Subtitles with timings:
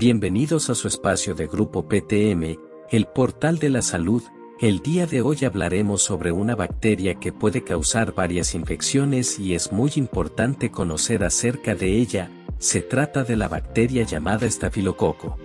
[0.00, 2.56] Bienvenidos a su espacio de Grupo PTM,
[2.90, 4.22] el portal de la salud.
[4.58, 9.72] El día de hoy hablaremos sobre una bacteria que puede causar varias infecciones y es
[9.72, 15.36] muy importante conocer acerca de ella, se trata de la bacteria llamada estafilococo.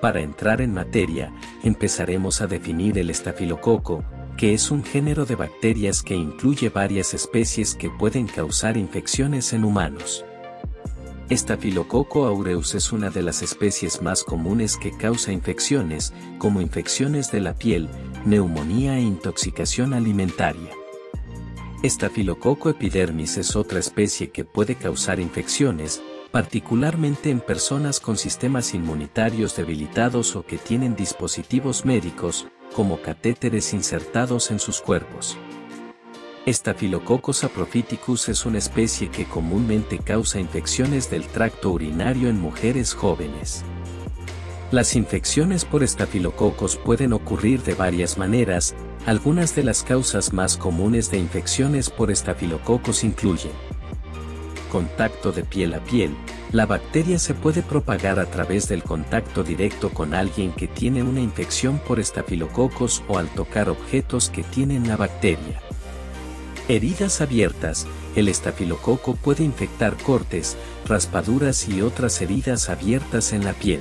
[0.00, 1.34] Para entrar en materia,
[1.64, 4.04] empezaremos a definir el estafilococo,
[4.36, 9.64] que es un género de bacterias que incluye varias especies que pueden causar infecciones en
[9.64, 10.24] humanos.
[11.30, 17.40] Estafilococo aureus es una de las especies más comunes que causa infecciones, como infecciones de
[17.40, 17.90] la piel,
[18.24, 20.70] neumonía e intoxicación alimentaria.
[21.82, 26.00] Estafilococo epidermis es otra especie que puede causar infecciones,
[26.30, 34.50] particularmente en personas con sistemas inmunitarios debilitados o que tienen dispositivos médicos, como catéteres insertados
[34.50, 35.36] en sus cuerpos.
[36.52, 43.64] Staphylococcus saprophyticus es una especie que comúnmente causa infecciones del tracto urinario en mujeres jóvenes.
[44.70, 48.74] Las infecciones por estafilococos pueden ocurrir de varias maneras,
[49.06, 53.52] algunas de las causas más comunes de infecciones por estafilococos incluyen
[54.68, 56.14] contacto de piel a piel,
[56.52, 61.20] la bacteria se puede propagar a través del contacto directo con alguien que tiene una
[61.20, 65.60] infección por estafilococos o al tocar objetos que tienen la bacteria.
[66.68, 73.80] Heridas abiertas, el estafilococo puede infectar cortes, raspaduras y otras heridas abiertas en la piel.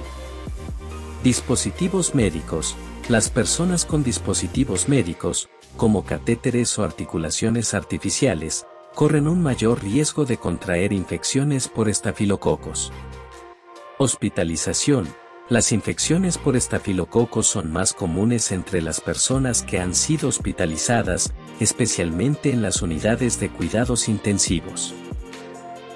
[1.22, 2.78] Dispositivos médicos,
[3.10, 10.38] las personas con dispositivos médicos, como catéteres o articulaciones artificiales, corren un mayor riesgo de
[10.38, 12.94] contraer infecciones por estafilococos.
[13.98, 15.08] Hospitalización.
[15.50, 21.32] Las infecciones por estafilococos son más comunes entre las personas que han sido hospitalizadas,
[21.62, 24.94] especialmente en las unidades de cuidados intensivos.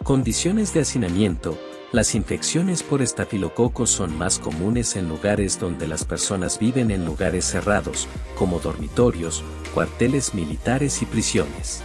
[0.03, 1.57] Condiciones de hacinamiento.
[1.91, 7.43] Las infecciones por estafilococos son más comunes en lugares donde las personas viven en lugares
[7.43, 11.81] cerrados, como dormitorios, cuarteles militares y prisiones.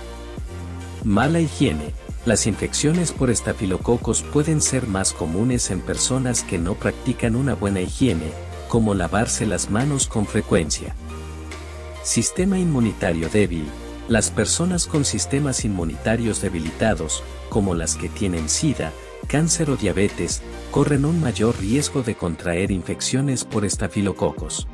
[1.03, 2.06] Mala higiene.
[2.27, 7.81] Las infecciones por estafilococos pueden ser más comunes en personas que no practican una buena
[7.81, 8.33] higiene,
[8.67, 10.97] como lavarse las manos con frecuencia.
[12.03, 13.65] Sistema inmunitario débil.
[14.09, 18.91] Las personas con sistemas inmunitarios debilitados, como las que tienen SIDA,
[19.29, 24.67] cáncer o diabetes, corren un mayor riesgo de contraer infecciones por estafilococos.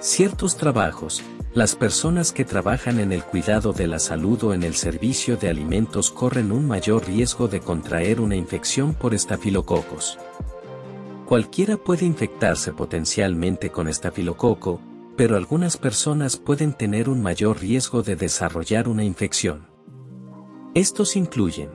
[0.00, 1.22] Ciertos trabajos,
[1.52, 5.48] las personas que trabajan en el cuidado de la salud o en el servicio de
[5.48, 10.16] alimentos corren un mayor riesgo de contraer una infección por estafilococos.
[11.26, 14.80] Cualquiera puede infectarse potencialmente con estafilococo,
[15.16, 19.66] pero algunas personas pueden tener un mayor riesgo de desarrollar una infección.
[20.74, 21.70] Estos incluyen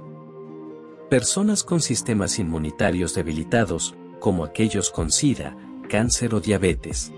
[1.10, 5.56] personas con sistemas inmunitarios debilitados, como aquellos con SIDA,
[5.90, 7.12] cáncer o diabetes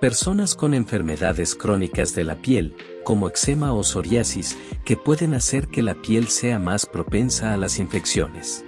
[0.00, 5.82] Personas con enfermedades crónicas de la piel, como eczema o psoriasis, que pueden hacer que
[5.82, 8.62] la piel sea más propensa a las infecciones.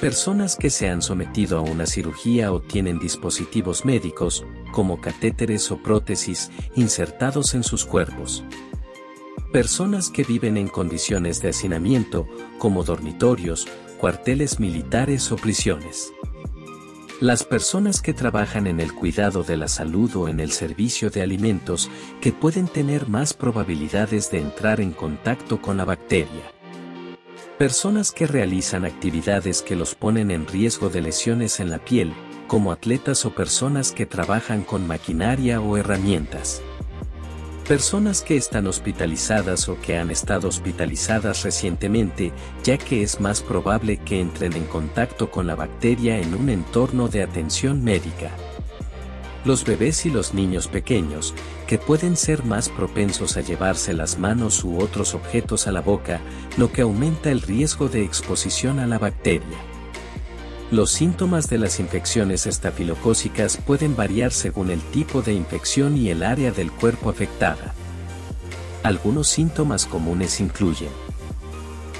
[0.00, 5.80] Personas que se han sometido a una cirugía o tienen dispositivos médicos, como catéteres o
[5.80, 8.42] prótesis, insertados en sus cuerpos.
[9.52, 12.26] Personas que viven en condiciones de hacinamiento,
[12.58, 16.12] como dormitorios, cuarteles militares o prisiones.
[17.20, 21.22] Las personas que trabajan en el cuidado de la salud o en el servicio de
[21.22, 21.90] alimentos
[22.20, 26.52] que pueden tener más probabilidades de entrar en contacto con la bacteria.
[27.56, 32.12] Personas que realizan actividades que los ponen en riesgo de lesiones en la piel,
[32.48, 36.60] como atletas o personas que trabajan con maquinaria o herramientas.
[37.68, 42.30] Personas que están hospitalizadas o que han estado hospitalizadas recientemente,
[42.62, 47.08] ya que es más probable que entren en contacto con la bacteria en un entorno
[47.08, 48.30] de atención médica.
[49.44, 51.34] Los bebés y los niños pequeños,
[51.66, 56.20] que pueden ser más propensos a llevarse las manos u otros objetos a la boca,
[56.56, 59.58] lo que aumenta el riesgo de exposición a la bacteria.
[60.72, 66.24] Los síntomas de las infecciones estafilocócicas pueden variar según el tipo de infección y el
[66.24, 67.72] área del cuerpo afectada.
[68.82, 70.90] Algunos síntomas comunes incluyen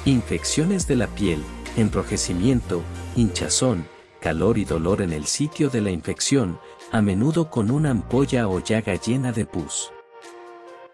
[0.05, 1.43] infecciones de la piel,
[1.77, 2.83] enrojecimiento,
[3.15, 3.87] hinchazón,
[4.21, 6.59] calor y dolor en el sitio de la infección,
[6.91, 9.93] a menudo con una ampolla o llaga llena de pus.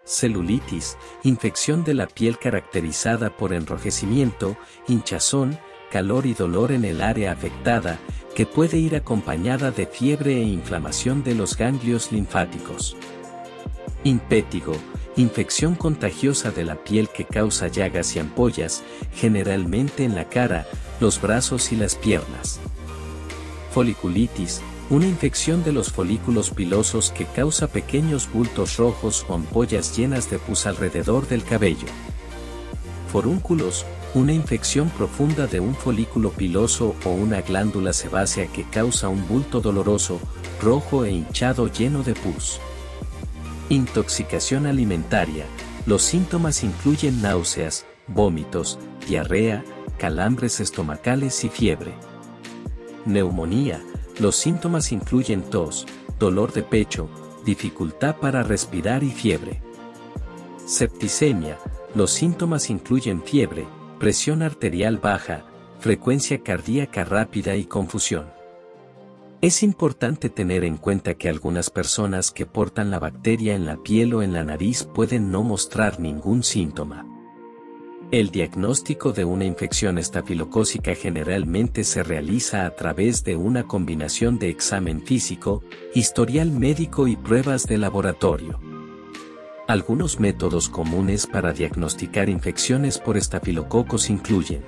[0.05, 5.57] Celulitis, infección de la piel caracterizada por enrojecimiento, hinchazón,
[5.93, 7.99] calor y dolor en el área afectada,
[8.33, 12.97] que puede ir acompañada de fiebre e inflamación de los ganglios linfáticos.
[14.03, 14.73] Impétigo,
[15.17, 18.81] infección contagiosa de la piel que causa llagas y ampollas,
[19.13, 20.65] generalmente en la cara,
[20.99, 22.59] los brazos y las piernas.
[23.71, 30.27] Foliculitis, una infección de los folículos pilosos que causa pequeños bultos rojos o ampollas llenas
[30.31, 31.87] de pus alrededor del cabello.
[33.11, 39.27] Forúnculos, una infección profunda de un folículo piloso o una glándula sebácea que causa un
[39.27, 40.19] bulto doloroso,
[40.61, 42.59] rojo e hinchado lleno de pus.
[43.69, 45.45] Intoxicación alimentaria.
[45.87, 48.77] Los síntomas incluyen náuseas, vómitos,
[49.07, 49.63] diarrea,
[49.97, 51.93] calambres estomacales y fiebre.
[53.05, 53.81] Neumonía.
[54.19, 55.87] Los síntomas incluyen tos,
[56.19, 57.09] dolor de pecho,
[57.45, 59.63] dificultad para respirar y fiebre.
[60.67, 61.57] Septicemia.
[61.95, 63.67] Los síntomas incluyen fiebre,
[64.03, 65.45] presión arterial baja,
[65.79, 68.25] frecuencia cardíaca rápida y confusión.
[69.39, 74.13] Es importante tener en cuenta que algunas personas que portan la bacteria en la piel
[74.13, 77.07] o en la nariz pueden no mostrar ningún síntoma.
[78.11, 84.49] El diagnóstico de una infección estafilocócica generalmente se realiza a través de una combinación de
[84.49, 85.63] examen físico,
[85.95, 88.72] historial médico y pruebas de laboratorio.
[89.67, 94.61] Algunos métodos comunes para diagnosticar infecciones por estafilococos incluyen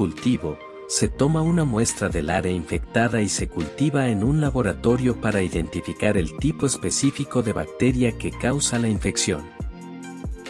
[0.00, 5.42] cultivo, se toma una muestra del área infectada y se cultiva en un laboratorio para
[5.42, 9.42] identificar el tipo específico de bacteria que causa la infección.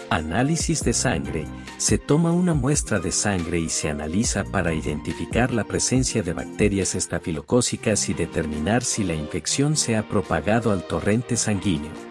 [0.08, 1.46] Análisis de sangre,
[1.78, 6.94] se toma una muestra de sangre y se analiza para identificar la presencia de bacterias
[6.94, 12.09] estafilocócicas y determinar si la infección se ha propagado al torrente sanguíneo.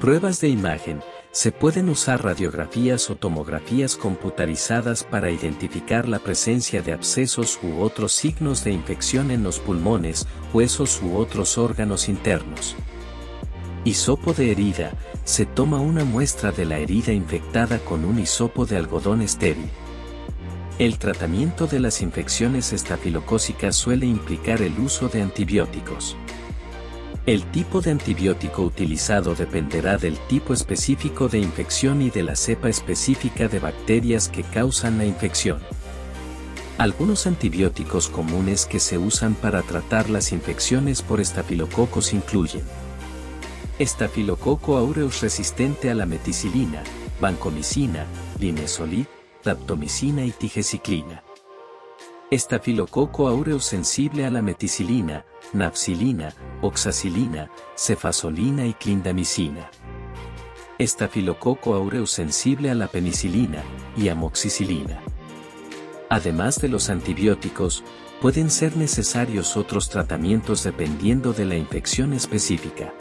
[0.00, 1.02] Pruebas de imagen.
[1.30, 8.12] Se pueden usar radiografías o tomografías computarizadas para identificar la presencia de abscesos u otros
[8.12, 12.76] signos de infección en los pulmones, huesos u otros órganos internos.
[13.84, 14.92] Hisopo de herida.
[15.24, 19.68] Se toma una muestra de la herida infectada con un hisopo de algodón estéril.
[20.78, 26.16] El tratamiento de las infecciones estafilocócicas suele implicar el uso de antibióticos.
[27.26, 32.70] El tipo de antibiótico utilizado dependerá del tipo específico de infección y de la cepa
[32.70, 35.60] específica de bacterias que causan la infección.
[36.78, 42.62] Algunos antibióticos comunes que se usan para tratar las infecciones por estafilococos incluyen
[43.78, 46.82] Estafilococo aureus resistente a la meticilina,
[47.20, 48.06] vancomicina,
[48.38, 49.06] linezolid,
[49.44, 51.22] raptomicina y tigeciclina.
[52.30, 56.32] Estafilococo aureus sensible a la meticilina, nafcilina,
[56.62, 59.68] oxacilina, cefasolina y clindamicina.
[60.78, 63.64] Estafilococo aureus sensible a la penicilina
[63.96, 65.00] y amoxicilina.
[66.08, 67.82] Además de los antibióticos,
[68.20, 72.94] pueden ser necesarios otros tratamientos dependiendo de la infección específica.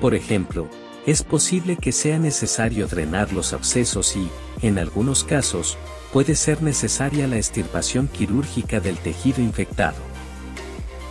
[0.00, 0.68] Por ejemplo,
[1.04, 4.28] es posible que sea necesario drenar los abscesos y,
[4.62, 5.76] en algunos casos,
[6.12, 9.98] puede ser necesaria la extirpación quirúrgica del tejido infectado.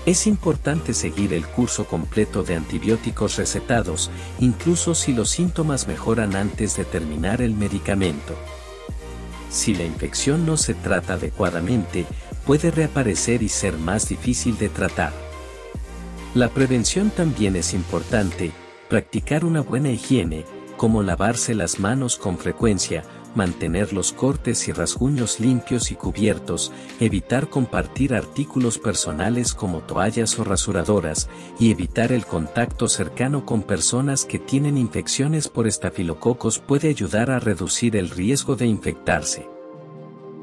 [0.06, 4.10] Es importante seguir el curso completo de antibióticos recetados,
[4.40, 8.36] incluso si los síntomas mejoran antes de terminar el medicamento.
[9.50, 12.06] Si la infección no se trata adecuadamente,
[12.46, 15.14] puede reaparecer y ser más difícil de tratar.
[16.34, 18.52] La prevención también es importante,
[18.88, 20.46] practicar una buena higiene,
[20.78, 23.04] como lavarse las manos con frecuencia,
[23.36, 30.44] mantener los cortes y rasguños limpios y cubiertos, evitar compartir artículos personales como toallas o
[30.44, 37.32] rasuradoras, y evitar el contacto cercano con personas que tienen infecciones por estafilococos puede ayudar
[37.32, 39.48] a reducir el riesgo de infectarse.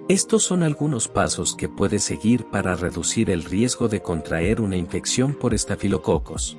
[0.09, 5.35] Estos son algunos pasos que puede seguir para reducir el riesgo de contraer una infección
[5.35, 6.57] por estafilococos.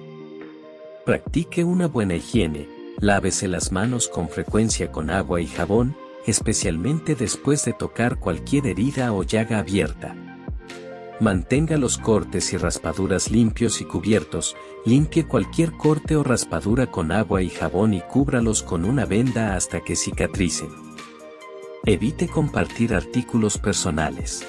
[1.05, 2.67] Practique una buena higiene,
[2.99, 5.95] lávese las manos con frecuencia con agua y jabón,
[6.27, 10.15] especialmente después de tocar cualquier herida o llaga abierta.
[11.19, 14.55] Mantenga los cortes y raspaduras limpios y cubiertos,
[14.85, 19.79] limpie cualquier corte o raspadura con agua y jabón y cúbralos con una venda hasta
[19.79, 20.69] que cicatricen.
[21.85, 24.45] Evite compartir artículos personales.